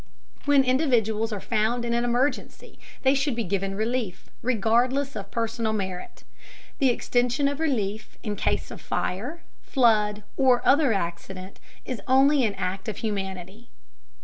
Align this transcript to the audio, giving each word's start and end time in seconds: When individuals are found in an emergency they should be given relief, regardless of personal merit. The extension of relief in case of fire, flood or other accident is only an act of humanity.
When 0.45 0.63
individuals 0.63 1.31
are 1.31 1.39
found 1.39 1.85
in 1.85 1.93
an 1.93 2.03
emergency 2.03 2.79
they 3.03 3.13
should 3.13 3.35
be 3.35 3.43
given 3.43 3.75
relief, 3.75 4.31
regardless 4.41 5.15
of 5.15 5.29
personal 5.29 5.73
merit. 5.73 6.23
The 6.79 6.89
extension 6.89 7.47
of 7.47 7.59
relief 7.59 8.17
in 8.23 8.35
case 8.35 8.71
of 8.71 8.81
fire, 8.81 9.43
flood 9.61 10.23
or 10.37 10.67
other 10.67 10.91
accident 10.91 11.59
is 11.85 12.01
only 12.07 12.43
an 12.43 12.55
act 12.55 12.87
of 12.89 12.97
humanity. 12.97 13.69